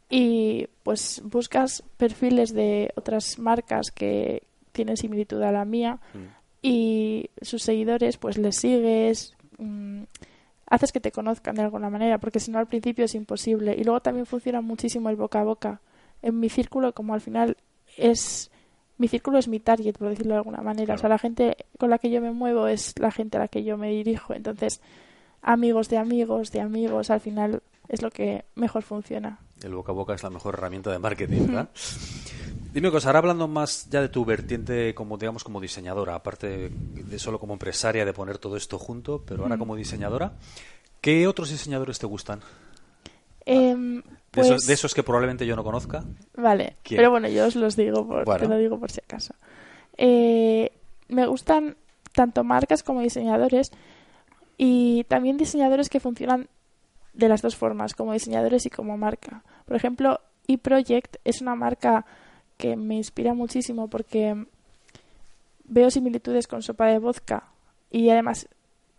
Y 0.09 0.69
pues 0.85 1.21
buscas 1.25 1.83
perfiles 1.97 2.55
de 2.55 2.93
otras 2.95 3.41
marcas 3.41 3.91
que 3.91 4.45
tienen 4.71 4.97
similitud 4.97 5.43
a 5.43 5.51
la 5.51 5.65
mía 5.65 5.99
Mm. 6.13 6.19
y 6.63 7.31
sus 7.43 7.63
seguidores 7.65 8.19
pues 8.19 8.39
les 8.39 8.55
sigues, 8.55 9.35
mm, 9.59 10.03
haces 10.67 10.93
que 10.93 11.01
te 11.01 11.13
conozcan 11.13 11.55
de 11.55 11.63
alguna 11.63 11.91
manera 11.91 12.19
porque 12.19 12.41
si 12.41 12.51
no 12.51 12.59
al 12.59 12.67
principio 12.67 13.05
es 13.05 13.15
imposible. 13.15 13.75
Y 13.79 13.85
luego 13.85 14.01
también 14.01 14.27
funciona 14.27 14.61
muchísimo 14.61 15.11
el 15.11 15.17
boca 15.17 15.41
a 15.41 15.45
boca. 15.45 15.81
En 16.23 16.41
mi 16.41 16.49
círculo 16.49 16.93
como 16.95 17.15
al 17.15 17.21
final 17.21 17.57
es 17.97 18.51
mi 18.97 19.09
círculo 19.09 19.39
es 19.39 19.49
mi 19.49 19.61
target, 19.61 19.97
por 19.99 20.09
decirlo 20.09 20.35
de 20.35 20.39
alguna 20.39 20.63
manera. 20.63 20.95
O 20.95 20.99
sea, 20.99 21.09
la 21.09 21.19
gente 21.19 21.57
con 21.79 21.91
la 21.91 21.99
que 21.99 22.11
yo 22.11 22.21
me 22.21 22.31
muevo 22.31 22.69
es 22.69 22.95
la 22.99 23.11
gente 23.11 23.37
a 23.37 23.41
la 23.41 23.49
que 23.49 23.65
yo 23.65 23.77
me 23.77 23.91
dirijo. 23.91 24.35
Entonces, 24.35 24.81
amigos 25.43 25.89
de 25.89 25.99
amigos 25.99 26.53
de 26.53 26.61
amigos, 26.61 27.11
al 27.11 27.21
final 27.21 27.63
es 27.89 28.03
lo 28.03 28.11
que 28.11 28.45
mejor 28.55 28.83
funciona. 28.83 29.41
El 29.63 29.75
boca 29.75 29.93
a 29.93 29.95
boca 29.95 30.15
es 30.15 30.23
la 30.23 30.31
mejor 30.31 30.55
herramienta 30.55 30.93
de 30.93 30.99
marketing, 30.99 31.47
¿verdad? 31.47 31.71
Dime 32.75 32.91
cosa, 32.91 33.09
ahora 33.11 33.21
hablando 33.21 33.47
más 33.47 33.89
ya 33.89 34.01
de 34.01 34.09
tu 34.09 34.25
vertiente 34.25 34.97
como, 34.97 35.17
digamos, 35.17 35.45
como 35.45 35.61
diseñadora, 35.61 36.17
aparte 36.17 36.71
de 36.71 37.19
solo 37.21 37.39
como 37.39 37.53
empresaria 37.53 38.05
de 38.05 38.13
poner 38.13 38.39
todo 38.39 38.57
esto 38.57 38.81
junto, 38.81 39.23
pero 39.25 39.45
ahora 39.45 39.57
como 39.57 39.77
diseñadora, 39.77 40.33
¿qué 41.01 41.29
otros 41.29 41.51
diseñadores 41.51 42.01
te 42.01 42.07
gustan? 42.07 42.41
Em, 43.47 43.99
De, 44.03 44.03
pues, 44.33 44.49
esos, 44.49 44.67
de 44.67 44.75
esos 44.75 44.93
que 44.93 45.05
probablemente 45.05 45.47
yo 45.47 45.55
no 45.55 45.63
conozca. 45.63 46.03
Vale, 46.37 46.75
¿Quién? 46.83 46.99
pero 46.99 47.13
bueno, 47.13 47.29
yo 47.29 47.47
os 47.47 47.55
los 47.55 47.77
digo, 47.77 48.09
por, 48.09 48.25
Bueno. 48.25 48.41
te 48.41 48.49
lo 48.49 48.59
digo 48.59 48.81
por 48.81 48.91
si 48.91 49.01
acaso. 49.01 49.35
Eh, 49.97 50.73
me 51.07 51.27
gustan 51.29 51.77
tanto 52.13 52.43
marcas 52.43 52.83
como 52.83 53.03
diseñadores 53.03 53.71
y 54.59 55.05
también 55.05 55.37
diseñadores 55.37 55.89
que 55.89 56.01
funcionan 56.01 56.49
de 57.13 57.29
las 57.29 57.41
dos 57.41 57.55
formas, 57.55 57.95
como 57.95 58.15
diseñadores 58.15 58.67
y 58.67 58.71
como 58.71 58.97
marca. 58.99 59.45
Por 59.65 59.77
ejemplo, 59.77 60.19
eProject 60.49 61.19
es 61.23 61.41
una 61.41 61.55
marca 61.55 62.05
que 62.57 62.77
me 62.77 62.95
inspira 62.97 63.35
muchísimo 63.35 63.89
porque 63.89 64.47
veo 65.65 65.91
similitudes 65.91 66.47
con 66.47 66.63
Sopa 66.63 66.87
de 66.87 66.99
Vodka 66.99 67.45
y 67.91 68.11
además 68.11 68.49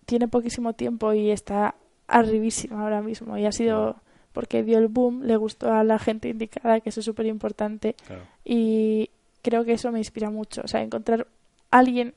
tiene 0.06 0.28
poquísimo 0.28 0.74
tiempo 0.74 1.14
y 1.14 1.32
está 1.32 1.76
arribísima 2.08 2.84
ahora 2.84 3.02
mismo 3.02 3.38
y 3.38 3.46
ha 3.46 3.52
sido 3.52 3.98
porque 4.34 4.64
dio 4.64 4.78
el 4.78 4.88
boom, 4.90 5.24
le 5.24 5.38
gustó 5.38 5.72
a 5.74 5.84
la 5.84 5.98
gente 5.98 6.28
indicada, 6.30 6.82
que 6.82 6.90
eso 6.90 7.00
es 7.00 7.06
súper 7.06 7.26
importante 7.26 7.96
Claro. 8.06 8.24
y 8.44 9.10
creo 9.42 9.64
que 9.64 9.74
eso 9.74 9.92
me 9.92 10.00
inspira 10.00 10.30
mucho. 10.30 10.62
O 10.64 10.68
sea, 10.68 10.82
encontrar 10.82 11.28
alguien 11.72 12.14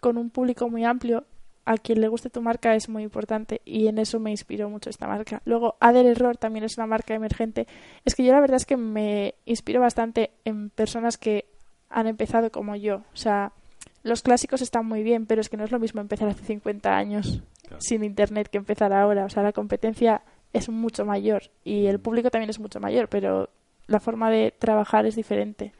con 0.00 0.18
un 0.18 0.30
público 0.30 0.68
muy 0.68 0.84
amplio 0.84 1.24
a 1.64 1.76
quien 1.76 2.00
le 2.00 2.08
guste 2.08 2.30
tu 2.30 2.42
marca 2.42 2.74
es 2.74 2.88
muy 2.88 3.02
importante 3.02 3.62
y 3.64 3.86
en 3.86 3.98
eso 3.98 4.20
me 4.20 4.30
inspiró 4.30 4.68
mucho 4.68 4.90
esta 4.90 5.06
marca. 5.06 5.40
Luego, 5.44 5.76
Ader 5.80 6.06
Error 6.06 6.36
también 6.36 6.64
es 6.64 6.76
una 6.76 6.86
marca 6.86 7.14
emergente. 7.14 7.66
Es 8.04 8.14
que 8.14 8.24
yo 8.24 8.32
la 8.32 8.40
verdad 8.40 8.56
es 8.56 8.66
que 8.66 8.76
me 8.76 9.34
inspiro 9.44 9.80
bastante 9.80 10.32
en 10.44 10.70
personas 10.70 11.16
que 11.16 11.46
han 11.88 12.06
empezado 12.06 12.50
como 12.50 12.76
yo. 12.76 12.96
O 12.96 13.16
sea, 13.16 13.52
los 14.02 14.22
clásicos 14.22 14.60
están 14.60 14.86
muy 14.86 15.02
bien, 15.02 15.26
pero 15.26 15.40
es 15.40 15.48
que 15.48 15.56
no 15.56 15.64
es 15.64 15.72
lo 15.72 15.78
mismo 15.78 16.00
empezar 16.00 16.28
hace 16.28 16.44
50 16.44 16.94
años 16.94 17.42
sin 17.78 18.04
internet 18.04 18.48
que 18.48 18.58
empezar 18.58 18.92
ahora. 18.92 19.24
O 19.24 19.30
sea, 19.30 19.42
la 19.42 19.52
competencia 19.52 20.22
es 20.52 20.68
mucho 20.68 21.04
mayor 21.04 21.50
y 21.64 21.86
el 21.86 21.98
público 21.98 22.30
también 22.30 22.50
es 22.50 22.60
mucho 22.60 22.80
mayor, 22.80 23.08
pero 23.08 23.48
la 23.86 24.00
forma 24.00 24.30
de 24.30 24.52
trabajar 24.56 25.06
es 25.06 25.16
diferente. 25.16 25.72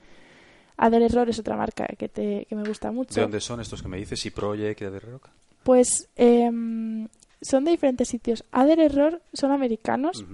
Ader 0.76 1.02
Error 1.02 1.28
es 1.28 1.38
otra 1.38 1.56
marca 1.56 1.86
que, 1.98 2.08
te, 2.08 2.46
que 2.46 2.56
me 2.56 2.64
gusta 2.64 2.90
mucho. 2.90 3.14
¿De 3.14 3.20
dónde 3.20 3.40
son 3.40 3.60
estos 3.60 3.82
que 3.82 3.88
me 3.88 3.96
dices? 3.96 4.24
¿Y 4.26 4.30
Project 4.30 4.82
y 4.82 4.84
Ader 4.84 5.04
Rock? 5.04 5.28
Pues 5.64 6.08
em, 6.16 7.08
son 7.40 7.64
de 7.64 7.72
diferentes 7.72 8.08
sitios. 8.08 8.44
Ader 8.52 8.80
Error 8.80 9.20
son 9.32 9.50
americanos 9.50 10.24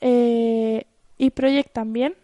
eh, 0.00 0.84
y 1.16 1.30
Project 1.30 1.72
también. 1.72 2.14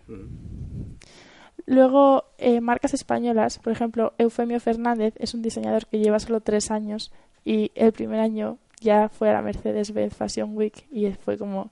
Luego, 1.67 2.25
eh, 2.39 2.61
marcas 2.61 2.95
españolas, 2.95 3.59
por 3.59 3.73
ejemplo, 3.73 4.13
Eufemio 4.19 4.61
Fernández 4.61 5.15
es 5.19 5.35
un 5.35 5.43
diseñador 5.43 5.87
que 5.87 5.99
lleva 5.99 6.19
solo 6.19 6.41
tres 6.41 6.71
años 6.71 7.11
y 7.45 7.73
el 7.75 7.93
primer 7.93 8.21
año 8.21 8.59
ya 8.81 9.09
fue 9.09 9.31
a 9.31 9.33
la 9.33 9.43
Mercedes-Benz 9.43 10.15
Fashion 10.15 10.57
Week 10.57 10.87
y 10.91 11.11
fue 11.13 11.39
como 11.39 11.71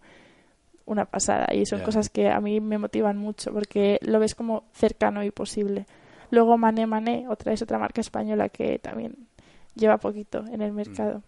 una 0.86 1.04
pasada 1.04 1.54
y 1.54 1.66
son 1.66 1.80
cosas 1.80 2.08
que 2.08 2.28
a 2.28 2.40
mí 2.40 2.60
me 2.60 2.78
motivan 2.78 3.16
mucho 3.16 3.52
porque 3.52 3.98
lo 4.02 4.18
ves 4.18 4.34
como 4.34 4.64
cercano 4.72 5.22
y 5.22 5.30
posible. 5.30 5.86
Luego 6.30 6.56
Mané 6.56 6.86
Mané, 6.86 7.26
otra 7.28 7.52
es 7.52 7.60
otra 7.62 7.78
marca 7.78 8.00
española 8.00 8.48
que 8.48 8.78
también 8.78 9.28
lleva 9.74 9.98
poquito 9.98 10.44
en 10.50 10.62
el 10.62 10.72
mercado. 10.72 11.22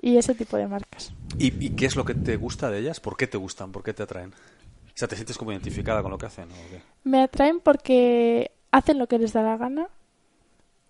Y 0.00 0.16
ese 0.16 0.34
tipo 0.34 0.56
de 0.56 0.66
marcas. 0.66 1.12
¿Y, 1.38 1.70
qué 1.70 1.86
es 1.86 1.96
lo 1.96 2.04
que 2.04 2.14
te 2.14 2.36
gusta 2.36 2.70
de 2.70 2.80
ellas? 2.80 3.00
¿Por 3.00 3.16
qué 3.16 3.26
te 3.26 3.38
gustan? 3.38 3.72
¿Por 3.72 3.82
qué 3.82 3.94
te 3.94 4.02
atraen? 4.02 4.30
O 4.30 4.94
sea, 4.94 5.08
¿te 5.08 5.16
sientes 5.16 5.38
como 5.38 5.52
identificada 5.52 6.02
con 6.02 6.10
lo 6.10 6.18
que 6.18 6.26
hacen? 6.26 6.48
Me 7.04 7.22
atraen 7.22 7.60
porque 7.60 8.50
hacen 8.70 8.98
lo 8.98 9.06
que 9.06 9.18
les 9.18 9.32
da 9.32 9.42
la 9.42 9.56
gana 9.56 9.88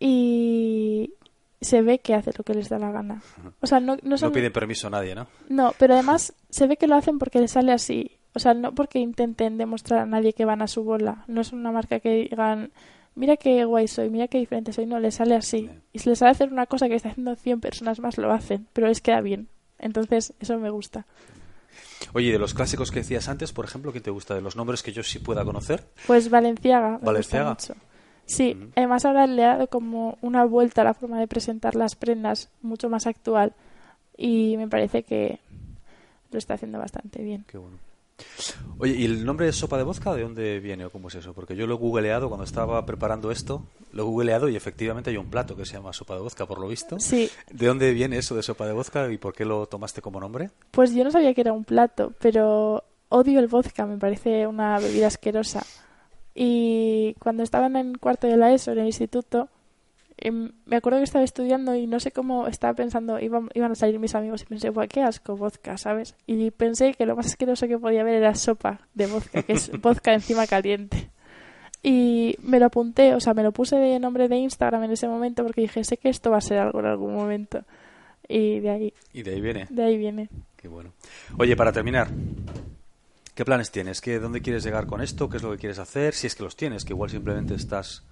y, 0.00 1.14
se 1.62 1.80
ve 1.82 2.00
que 2.00 2.14
hace 2.14 2.32
lo 2.36 2.44
que 2.44 2.54
les 2.54 2.68
da 2.68 2.78
la 2.78 2.90
gana. 2.90 3.22
O 3.60 3.66
sea, 3.66 3.80
no, 3.80 3.96
no, 4.02 4.32
pide 4.32 4.50
permiso 4.50 4.88
a 4.88 4.90
nadie, 4.90 5.14
¿no? 5.14 5.28
No, 5.48 5.72
pero 5.78 5.94
además 5.94 6.34
se 6.50 6.66
ve 6.66 6.76
que 6.76 6.88
lo 6.88 6.96
hacen 6.96 7.18
porque 7.18 7.40
les 7.40 7.52
sale 7.52 7.72
así. 7.72 8.18
O 8.34 8.38
sea, 8.38 8.54
no 8.54 8.74
porque 8.74 8.98
intenten 8.98 9.58
demostrar 9.58 10.00
a 10.00 10.06
nadie 10.06 10.32
que 10.32 10.44
van 10.44 10.62
a 10.62 10.66
su 10.66 10.82
bola. 10.84 11.24
No 11.28 11.40
es 11.40 11.52
una 11.52 11.70
marca 11.70 12.00
que 12.00 12.28
digan, 12.30 12.72
mira 13.14 13.36
qué 13.36 13.64
guay 13.64 13.88
soy, 13.88 14.10
mira 14.10 14.28
qué 14.28 14.38
diferente 14.38 14.72
soy. 14.72 14.86
No, 14.86 14.98
les 14.98 15.16
sale 15.16 15.34
así. 15.34 15.70
Y 15.92 15.98
si 15.98 16.08
les 16.08 16.18
sale 16.18 16.30
hacer 16.30 16.52
una 16.52 16.66
cosa 16.66 16.88
que 16.88 16.94
está 16.94 17.10
haciendo 17.10 17.34
100 17.36 17.60
personas 17.60 18.00
más, 18.00 18.18
lo 18.18 18.32
hacen. 18.32 18.66
Pero 18.72 18.88
les 18.88 19.00
queda 19.00 19.20
bien. 19.20 19.48
Entonces, 19.78 20.32
eso 20.40 20.58
me 20.58 20.70
gusta. 20.70 21.06
Oye, 22.12 22.32
de 22.32 22.38
los 22.38 22.54
clásicos 22.54 22.90
que 22.90 23.00
decías 23.00 23.28
antes, 23.28 23.52
por 23.52 23.64
ejemplo, 23.64 23.92
¿qué 23.92 24.00
te 24.00 24.10
gusta? 24.10 24.34
¿De 24.34 24.40
los 24.40 24.56
nombres 24.56 24.82
que 24.82 24.92
yo 24.92 25.02
sí 25.02 25.18
pueda 25.18 25.44
conocer? 25.44 25.84
Pues 26.06 26.30
Valenciaga. 26.30 26.98
Valenciaga. 27.02 27.56
Sí, 28.24 28.56
además 28.76 29.04
ahora 29.04 29.26
le 29.26 29.44
ha 29.44 29.48
dado 29.48 29.66
como 29.66 30.18
una 30.20 30.44
vuelta 30.44 30.82
a 30.82 30.84
la 30.84 30.94
forma 30.94 31.18
de 31.18 31.26
presentar 31.26 31.74
las 31.74 31.96
prendas 31.96 32.50
mucho 32.62 32.88
más 32.88 33.06
actual 33.06 33.52
y 34.16 34.56
me 34.56 34.68
parece 34.68 35.02
que 35.02 35.40
lo 36.30 36.38
está 36.38 36.54
haciendo 36.54 36.78
bastante 36.78 37.22
bien. 37.22 37.44
Qué 37.46 37.58
bueno. 37.58 37.76
Oye, 38.78 38.94
¿y 38.94 39.04
el 39.04 39.24
nombre 39.24 39.46
de 39.46 39.52
sopa 39.52 39.76
de 39.76 39.84
vodka 39.84 40.14
de 40.14 40.22
dónde 40.22 40.60
viene 40.60 40.84
o 40.84 40.90
cómo 40.90 41.08
es 41.08 41.14
eso? 41.14 41.32
Porque 41.32 41.54
yo 41.56 41.66
lo 41.66 41.74
he 41.74 41.78
googleado 41.78 42.28
cuando 42.28 42.44
estaba 42.44 42.84
preparando 42.84 43.30
esto, 43.30 43.64
lo 43.92 44.02
he 44.02 44.06
googleado 44.06 44.48
y 44.48 44.56
efectivamente 44.56 45.10
hay 45.10 45.16
un 45.16 45.30
plato 45.30 45.56
que 45.56 45.64
se 45.64 45.74
llama 45.74 45.92
sopa 45.92 46.14
de 46.14 46.20
vodka, 46.20 46.46
por 46.46 46.58
lo 46.58 46.68
visto. 46.68 46.98
Sí. 46.98 47.30
¿De 47.50 47.66
dónde 47.66 47.92
viene 47.92 48.18
eso 48.18 48.34
de 48.34 48.42
sopa 48.42 48.66
de 48.66 48.72
vodka 48.72 49.10
y 49.12 49.18
por 49.18 49.34
qué 49.34 49.44
lo 49.44 49.66
tomaste 49.66 50.02
como 50.02 50.20
nombre? 50.20 50.50
Pues 50.70 50.94
yo 50.94 51.04
no 51.04 51.10
sabía 51.10 51.34
que 51.34 51.42
era 51.42 51.52
un 51.52 51.64
plato, 51.64 52.12
pero 52.20 52.84
odio 53.08 53.38
el 53.38 53.48
vodka, 53.48 53.86
me 53.86 53.98
parece 53.98 54.46
una 54.46 54.78
bebida 54.78 55.06
asquerosa. 55.06 55.64
Y 56.34 57.14
cuando 57.18 57.42
estaba 57.42 57.66
en 57.66 57.76
el 57.76 57.98
cuarto 57.98 58.26
de 58.26 58.36
la 58.36 58.52
ESO, 58.52 58.72
en 58.72 58.78
el 58.78 58.86
instituto, 58.86 59.48
me 60.30 60.76
acuerdo 60.76 60.98
que 60.98 61.04
estaba 61.04 61.24
estudiando 61.24 61.74
y 61.74 61.86
no 61.86 61.98
sé 61.98 62.12
cómo 62.12 62.46
estaba 62.46 62.74
pensando, 62.74 63.18
iban, 63.18 63.48
iban 63.54 63.72
a 63.72 63.74
salir 63.74 63.98
mis 63.98 64.14
amigos 64.14 64.42
y 64.42 64.46
pensé, 64.46 64.70
Buah, 64.70 64.86
qué 64.86 65.02
asco, 65.02 65.36
vodka, 65.36 65.76
¿sabes? 65.78 66.14
Y 66.26 66.50
pensé 66.50 66.94
que 66.94 67.06
lo 67.06 67.16
más 67.16 67.26
asqueroso 67.26 67.66
que 67.66 67.78
podía 67.78 68.02
haber 68.02 68.14
era 68.14 68.34
sopa 68.34 68.80
de 68.94 69.06
vodka, 69.06 69.42
que 69.42 69.52
es 69.54 69.70
vodka 69.80 70.12
encima 70.12 70.46
caliente. 70.46 71.10
Y 71.82 72.36
me 72.42 72.60
lo 72.60 72.66
apunté, 72.66 73.14
o 73.14 73.20
sea, 73.20 73.34
me 73.34 73.42
lo 73.42 73.50
puse 73.50 73.76
de 73.76 73.98
nombre 73.98 74.28
de 74.28 74.36
Instagram 74.36 74.84
en 74.84 74.92
ese 74.92 75.08
momento 75.08 75.42
porque 75.42 75.62
dije, 75.62 75.82
sé 75.82 75.96
que 75.96 76.08
esto 76.08 76.30
va 76.30 76.38
a 76.38 76.42
ser 76.42 76.58
algo 76.58 76.78
en 76.78 76.86
algún 76.86 77.14
momento. 77.14 77.64
Y 78.28 78.60
de 78.60 78.70
ahí. 78.70 78.94
¿Y 79.12 79.22
de 79.22 79.32
ahí 79.32 79.40
viene? 79.40 79.66
De 79.68 79.82
ahí 79.82 79.96
viene. 79.96 80.28
Qué 80.56 80.68
bueno. 80.68 80.92
Oye, 81.38 81.56
para 81.56 81.72
terminar, 81.72 82.08
¿Qué 83.34 83.46
planes 83.46 83.70
tienes? 83.70 84.02
¿Qué, 84.02 84.18
¿Dónde 84.18 84.42
quieres 84.42 84.62
llegar 84.62 84.86
con 84.86 85.00
esto? 85.00 85.30
¿Qué 85.30 85.38
es 85.38 85.42
lo 85.42 85.52
que 85.52 85.56
quieres 85.56 85.78
hacer? 85.78 86.12
Si 86.12 86.26
es 86.26 86.34
que 86.34 86.42
los 86.42 86.54
tienes, 86.54 86.84
que 86.84 86.92
igual 86.92 87.08
simplemente 87.08 87.54
estás 87.54 88.04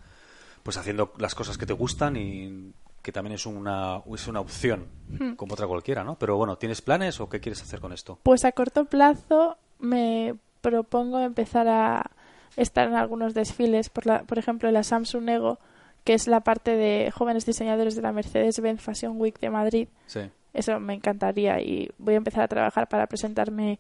pues 0.63 0.77
haciendo 0.77 1.13
las 1.19 1.35
cosas 1.35 1.59
que 1.59 1.67
te 1.67 1.73
gustan 1.73 2.17
y 2.17 2.73
que 3.03 3.13
también 3.13 3.35
es 3.35 3.47
una, 3.47 4.03
es 4.13 4.29
una 4.29 4.41
opción, 4.41 4.87
hmm. 5.09 5.33
como 5.33 5.55
otra 5.55 5.67
cualquiera, 5.67 6.05
¿no? 6.05 6.17
Pero 6.17 6.37
bueno, 6.37 6.57
¿tienes 6.57 6.83
planes 6.83 7.21
o 7.21 7.29
qué 7.29 7.41
quieres 7.41 7.63
hacer 7.63 7.81
con 7.81 7.93
esto? 7.93 8.19
Pues 8.23 8.45
a 8.45 8.53
corto 8.53 8.85
plazo 8.85 9.57
me 9.79 10.35
propongo 10.61 11.21
empezar 11.21 11.67
a 11.69 12.11
estar 12.57 12.89
en 12.89 12.95
algunos 12.95 13.35
desfiles, 13.35 13.89
por, 13.89 14.07
la, 14.07 14.23
por 14.25 14.39
ejemplo, 14.39 14.69
en 14.69 14.75
la 14.75 14.83
Samsung 14.83 15.29
Ego, 15.29 15.59
que 16.05 16.15
es 16.15 16.27
la 16.27 16.41
parte 16.41 16.77
de 16.77 17.11
jóvenes 17.11 17.47
diseñadores 17.47 17.95
de 17.97 18.03
la 18.03 18.13
Mercedes-Benz 18.13 18.81
Fashion 18.81 19.21
Week 19.21 19.39
de 19.41 19.51
Madrid. 19.51 19.89
Sí. 20.07 20.21
Eso 20.53 20.81
me 20.81 20.95
encantaría 20.95 21.61
y 21.61 21.91
voy 21.99 22.15
a 22.15 22.19
empezar 22.19 22.43
a 22.43 22.49
trabajar 22.49 22.89
para 22.89 23.07
presentarme 23.07 23.79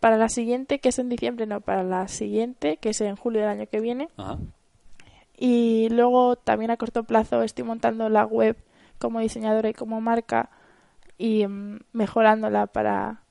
para 0.00 0.18
la 0.18 0.28
siguiente, 0.28 0.80
que 0.80 0.90
es 0.90 0.98
en 0.98 1.08
diciembre, 1.08 1.46
no, 1.46 1.62
para 1.62 1.82
la 1.82 2.08
siguiente, 2.08 2.76
que 2.76 2.90
es 2.90 3.00
en 3.00 3.16
julio 3.16 3.40
del 3.40 3.50
año 3.50 3.66
que 3.66 3.80
viene. 3.80 4.08
Y 5.36 5.88
luego 5.90 6.36
también 6.36 6.70
a 6.70 6.76
corto 6.76 7.04
plazo 7.04 7.42
estoy 7.42 7.64
montando 7.64 8.08
la 8.08 8.24
web 8.24 8.56
como 8.98 9.20
diseñadora 9.20 9.68
y 9.68 9.74
como 9.74 10.00
marca 10.00 10.50
y 11.18 11.46
mm, 11.46 11.80
mejorándola 11.92 12.66
para 12.66 13.22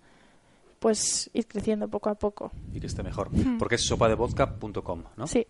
pues 0.80 1.30
ir 1.34 1.48
creciendo 1.48 1.88
poco 1.88 2.10
a 2.10 2.16
poco. 2.16 2.52
Y 2.74 2.80
que 2.80 2.88
esté 2.88 3.04
mejor. 3.04 3.30
Porque 3.58 3.76
es 3.76 3.86
sopadevodka.com, 3.86 5.04
¿no? 5.16 5.28
Sí. 5.28 5.48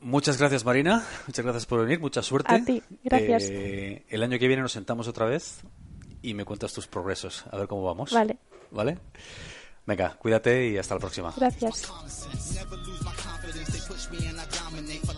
Muchas 0.00 0.38
gracias, 0.38 0.64
Marina. 0.64 1.04
Muchas 1.26 1.44
gracias 1.44 1.66
por 1.66 1.80
venir. 1.80 1.98
Mucha 1.98 2.22
suerte. 2.22 2.54
A 2.54 2.62
ti. 2.62 2.82
Gracias. 3.02 3.44
Eh, 3.50 4.04
el 4.08 4.22
año 4.22 4.38
que 4.38 4.46
viene 4.46 4.62
nos 4.62 4.72
sentamos 4.72 5.08
otra 5.08 5.26
vez 5.26 5.62
y 6.22 6.34
me 6.34 6.44
cuentas 6.44 6.72
tus 6.72 6.86
progresos, 6.86 7.44
a 7.50 7.56
ver 7.56 7.68
cómo 7.68 7.82
vamos. 7.82 8.12
Vale. 8.12 8.36
¿Vale? 8.70 8.98
Venga, 9.86 10.16
cuídate 10.18 10.68
y 10.68 10.78
hasta 10.78 10.94
la 10.94 11.00
próxima. 11.00 11.32
Gracias. 11.36 11.90
me 14.10 14.26
and 14.26 14.38
I 14.38 14.44
dominate. 14.46 15.15